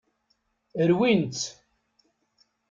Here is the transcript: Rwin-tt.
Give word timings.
Rwin-tt. 0.89 1.43